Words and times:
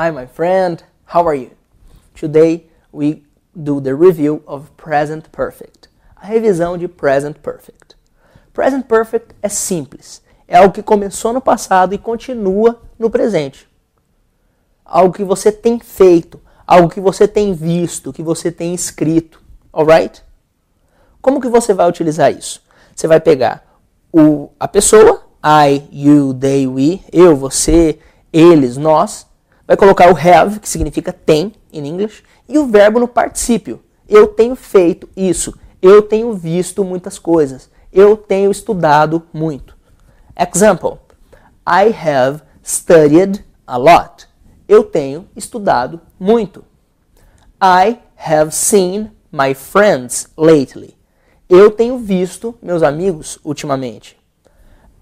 Hi, 0.00 0.10
my 0.10 0.24
friend. 0.24 0.82
How 1.04 1.26
are 1.28 1.34
you? 1.34 1.50
Today 2.14 2.64
we 2.90 3.22
do 3.54 3.82
the 3.82 3.94
review 3.94 4.42
of 4.46 4.74
present 4.78 5.30
perfect. 5.30 5.88
A 6.16 6.26
revisão 6.26 6.78
de 6.78 6.88
present 6.88 7.42
perfect. 7.42 7.96
Present 8.54 8.88
perfect 8.88 9.34
é 9.42 9.50
simples. 9.50 10.22
É 10.48 10.56
algo 10.56 10.72
que 10.72 10.82
começou 10.82 11.34
no 11.34 11.40
passado 11.42 11.92
e 11.92 11.98
continua 11.98 12.80
no 12.98 13.10
presente. 13.10 13.68
Algo 14.86 15.12
que 15.12 15.22
você 15.22 15.52
tem 15.52 15.78
feito, 15.78 16.40
algo 16.66 16.88
que 16.88 16.98
você 16.98 17.28
tem 17.28 17.52
visto, 17.52 18.10
que 18.10 18.22
você 18.22 18.50
tem 18.50 18.72
escrito. 18.72 19.38
Alright? 19.70 20.24
Como 21.20 21.42
que 21.42 21.48
você 21.48 21.74
vai 21.74 21.86
utilizar 21.86 22.32
isso? 22.32 22.62
Você 22.96 23.06
vai 23.06 23.20
pegar 23.20 23.78
o, 24.10 24.48
a 24.58 24.66
pessoa, 24.66 25.26
I, 25.44 25.86
you, 25.92 26.32
they, 26.32 26.66
we, 26.66 27.04
eu, 27.12 27.36
você, 27.36 27.98
eles, 28.32 28.78
nós. 28.78 29.28
Vai 29.70 29.76
colocar 29.76 30.12
o 30.12 30.16
have, 30.16 30.58
que 30.58 30.68
significa 30.68 31.12
tem 31.12 31.52
em 31.72 31.86
inglês, 31.86 32.24
e 32.48 32.58
o 32.58 32.66
verbo 32.66 32.98
no 32.98 33.06
particípio. 33.06 33.80
Eu 34.08 34.26
tenho 34.26 34.56
feito 34.56 35.08
isso. 35.16 35.56
Eu 35.80 36.02
tenho 36.02 36.32
visto 36.32 36.82
muitas 36.82 37.20
coisas. 37.20 37.70
Eu 37.92 38.16
tenho 38.16 38.50
estudado 38.50 39.28
muito. 39.32 39.76
Example: 40.36 40.98
I 41.64 41.94
have 42.04 42.42
studied 42.64 43.44
a 43.64 43.76
lot. 43.76 44.26
Eu 44.66 44.82
tenho 44.82 45.28
estudado 45.36 46.00
muito. 46.18 46.64
I 47.62 48.00
have 48.16 48.50
seen 48.50 49.12
my 49.30 49.54
friends 49.54 50.32
lately. 50.36 50.98
Eu 51.48 51.70
tenho 51.70 51.96
visto 51.96 52.56
meus 52.60 52.82
amigos 52.82 53.38
ultimamente. 53.44 54.18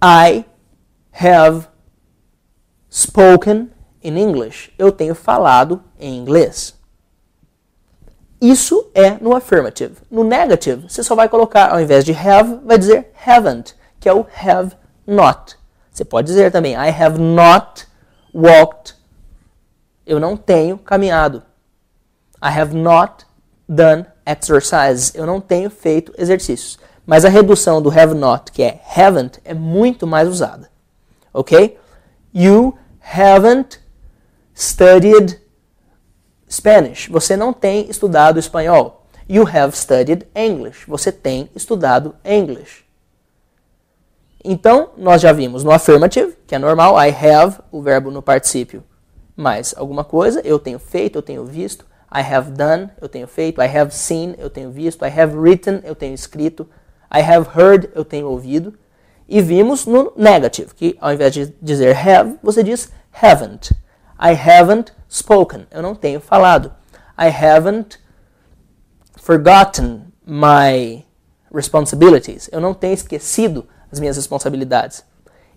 I 0.04 0.44
have 1.10 1.66
spoken 2.90 3.70
in 4.02 4.16
English. 4.16 4.72
Eu 4.78 4.92
tenho 4.92 5.14
falado 5.14 5.82
em 5.98 6.16
inglês. 6.16 6.78
Isso 8.40 8.88
é 8.94 9.12
no 9.20 9.34
affirmative. 9.34 9.96
No 10.10 10.22
negative, 10.22 10.88
você 10.88 11.02
só 11.02 11.14
vai 11.14 11.28
colocar, 11.28 11.72
ao 11.72 11.80
invés 11.80 12.04
de 12.04 12.12
have, 12.12 12.60
vai 12.64 12.78
dizer 12.78 13.12
haven't, 13.26 13.74
que 13.98 14.08
é 14.08 14.14
o 14.14 14.24
have 14.40 14.76
not. 15.06 15.56
Você 15.90 16.04
pode 16.04 16.28
dizer 16.28 16.52
também, 16.52 16.74
I 16.74 16.88
have 16.88 17.20
not 17.20 17.88
walked. 18.32 18.94
Eu 20.06 20.20
não 20.20 20.36
tenho 20.36 20.78
caminhado. 20.78 21.42
I 22.40 22.56
have 22.56 22.76
not 22.76 23.26
done 23.68 24.06
exercises. 24.24 25.12
Eu 25.14 25.26
não 25.26 25.40
tenho 25.40 25.68
feito 25.68 26.12
exercícios. 26.16 26.78
Mas 27.04 27.24
a 27.24 27.28
redução 27.28 27.82
do 27.82 27.90
have 27.90 28.14
not, 28.14 28.52
que 28.52 28.62
é 28.62 28.80
haven't, 28.96 29.40
é 29.44 29.54
muito 29.54 30.06
mais 30.06 30.28
usada. 30.28 30.70
Ok? 31.32 31.76
You 32.32 32.78
haven't 33.00 33.80
studied 34.58 35.40
Spanish. 36.50 37.08
Você 37.08 37.36
não 37.36 37.52
tem 37.52 37.88
estudado 37.88 38.40
espanhol. 38.40 39.06
You 39.28 39.46
have 39.46 39.76
studied 39.76 40.26
English. 40.34 40.84
Você 40.88 41.12
tem 41.12 41.48
estudado 41.54 42.16
English. 42.24 42.84
Então, 44.42 44.90
nós 44.96 45.20
já 45.20 45.32
vimos 45.32 45.62
no 45.62 45.70
affirmative, 45.70 46.34
que 46.46 46.54
é 46.54 46.58
normal, 46.58 46.96
I 46.96 47.10
have, 47.10 47.58
o 47.70 47.82
verbo 47.82 48.10
no 48.10 48.22
particípio, 48.22 48.82
mais 49.36 49.74
alguma 49.76 50.04
coisa, 50.04 50.40
eu 50.44 50.58
tenho 50.58 50.78
feito, 50.78 51.18
eu 51.18 51.22
tenho 51.22 51.44
visto. 51.44 51.84
I 52.12 52.20
have 52.20 52.50
done, 52.52 52.88
eu 53.00 53.08
tenho 53.08 53.28
feito. 53.28 53.60
I 53.60 53.66
have 53.66 53.94
seen, 53.94 54.34
eu 54.38 54.48
tenho 54.48 54.70
visto. 54.70 55.04
I 55.04 55.08
have 55.08 55.36
written, 55.36 55.80
eu 55.84 55.94
tenho 55.94 56.14
escrito. 56.14 56.66
I 57.12 57.20
have 57.20 57.48
heard, 57.54 57.90
eu 57.94 58.04
tenho 58.04 58.28
ouvido. 58.28 58.74
E 59.28 59.42
vimos 59.42 59.84
no 59.84 60.12
negative, 60.16 60.74
que 60.74 60.96
ao 61.00 61.12
invés 61.12 61.34
de 61.34 61.54
dizer 61.60 61.94
have, 61.94 62.38
você 62.42 62.62
diz 62.62 62.90
haven't. 63.12 63.76
I 64.18 64.32
haven't 64.34 64.92
spoken. 65.08 65.66
Eu 65.70 65.82
não 65.82 65.94
tenho 65.94 66.20
falado. 66.20 66.72
I 67.16 67.28
haven't 67.28 67.98
forgotten 69.16 70.12
my 70.26 71.04
responsibilities. 71.52 72.48
Eu 72.52 72.60
não 72.60 72.74
tenho 72.74 72.94
esquecido 72.94 73.66
as 73.90 74.00
minhas 74.00 74.16
responsabilidades. 74.16 75.04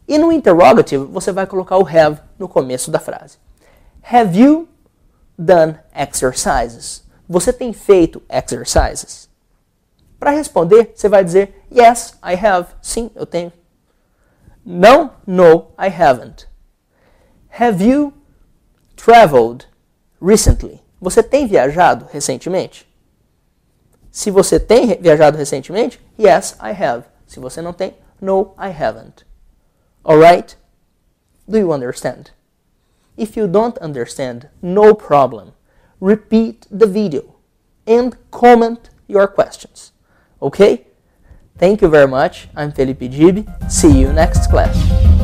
E 0.08 0.18
no 0.18 0.32
interrogative, 0.32 1.06
você 1.06 1.32
vai 1.32 1.48
colocar 1.48 1.78
o 1.78 1.88
have 1.88 2.22
no 2.38 2.48
começo 2.48 2.92
da 2.92 3.00
frase. 3.00 3.38
Have 4.04 4.38
you 4.40 4.68
done 5.38 5.78
exercises? 5.96 7.04
Você 7.28 7.54
tem 7.54 7.72
feito 7.72 8.22
exercises? 8.30 9.30
Para 10.20 10.32
responder, 10.32 10.92
você 10.96 11.08
vai 11.10 11.24
dizer 11.24 11.66
yes, 11.72 12.16
I 12.24 12.36
have. 12.46 12.68
Sim, 12.82 13.10
eu 13.16 13.26
tenho. 13.26 13.52
Não, 14.64 15.12
no, 15.26 15.72
I 15.80 15.88
haven't. 15.88 16.48
Have 17.50 17.84
you 17.84 18.14
traveled 19.04 19.66
recently? 20.20 20.80
Você 21.02 21.24
tem 21.24 21.48
viajado 21.48 22.06
recentemente? 22.12 22.88
Se 24.12 24.30
você 24.30 24.60
tem 24.60 24.96
viajado 25.02 25.38
recentemente, 25.38 26.00
yes, 26.20 26.56
I 26.62 26.72
have. 26.72 27.06
Se 27.26 27.40
você 27.40 27.62
não 27.62 27.74
tem, 27.74 27.96
no, 28.20 28.54
I 28.60 28.70
haven't. 28.70 29.26
Alright? 30.04 30.56
Do 31.48 31.58
you 31.58 31.74
understand? 31.74 32.32
If 33.18 33.36
you 33.36 33.48
don't 33.48 33.80
understand, 33.82 34.50
no 34.62 34.94
problem. 34.94 35.54
Repeat 36.00 36.68
the 36.70 36.86
video 36.86 37.36
and 37.88 38.16
comment 38.30 38.90
your 39.08 39.28
questions. 39.28 39.94
Okay? 40.40 40.86
Thank 41.58 41.82
you 41.82 41.90
very 41.90 42.08
much. 42.08 42.50
I'm 42.56 42.72
Felipe 42.72 43.10
Gibi. 43.10 43.46
See 43.68 44.00
you 44.00 44.14
next 44.14 44.50
class. 44.50 45.21